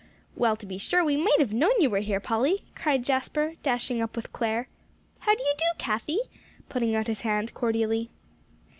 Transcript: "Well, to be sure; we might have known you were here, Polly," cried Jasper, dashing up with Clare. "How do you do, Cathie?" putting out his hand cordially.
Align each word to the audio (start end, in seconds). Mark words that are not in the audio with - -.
"Well, 0.35 0.55
to 0.55 0.65
be 0.65 0.79
sure; 0.79 1.05
we 1.05 1.15
might 1.15 1.39
have 1.39 1.53
known 1.53 1.79
you 1.79 1.87
were 1.91 1.99
here, 1.99 2.19
Polly," 2.19 2.63
cried 2.73 3.05
Jasper, 3.05 3.53
dashing 3.61 4.01
up 4.01 4.15
with 4.15 4.33
Clare. 4.33 4.67
"How 5.19 5.35
do 5.35 5.43
you 5.43 5.53
do, 5.59 5.65
Cathie?" 5.77 6.21
putting 6.69 6.95
out 6.95 7.05
his 7.05 7.21
hand 7.21 7.53
cordially. 7.53 8.09